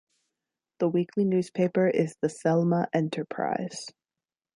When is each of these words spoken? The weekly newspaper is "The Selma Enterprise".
The 0.79 0.87
weekly 0.89 1.25
newspaper 1.25 1.87
is 1.87 2.15
"The 2.21 2.29
Selma 2.29 2.87
Enterprise". 2.91 3.85